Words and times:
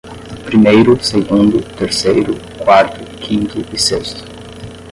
Primeiro, 0.47 0.93
segundo, 1.03 1.57
terceiro, 1.77 2.33
quarto, 2.65 3.01
quinto 3.21 3.63
e 3.71 3.77
sexto 3.77 4.23